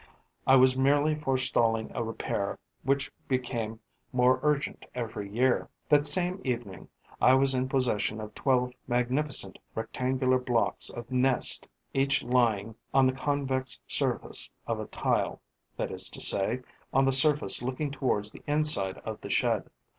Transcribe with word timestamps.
I 0.47 0.55
was 0.55 0.75
merely 0.75 1.13
forestalling 1.13 1.91
a 1.93 2.03
repair 2.03 2.57
which 2.81 3.11
became 3.27 3.79
more 4.11 4.39
urgent 4.41 4.87
every 4.95 5.29
year. 5.29 5.69
That 5.89 6.07
same 6.07 6.41
evening, 6.43 6.87
I 7.21 7.35
was 7.35 7.53
in 7.53 7.69
possession 7.69 8.19
of 8.19 8.33
twelve 8.33 8.73
magnificent 8.87 9.59
rectangular 9.75 10.39
blocks 10.39 10.89
of 10.89 11.11
nest, 11.11 11.67
each 11.93 12.23
lying 12.23 12.73
on 12.95 13.05
the 13.05 13.13
convex 13.13 13.79
surface 13.85 14.49
of 14.65 14.79
a 14.79 14.87
tile, 14.87 15.39
that 15.77 15.91
is 15.91 16.09
to 16.09 16.19
say, 16.19 16.61
on 16.91 17.05
the 17.05 17.11
surface 17.11 17.61
looking 17.61 17.91
towards 17.91 18.31
the 18.31 18.41
inside 18.47 18.97
of 19.05 19.21
the 19.21 19.29
shed. 19.29 19.69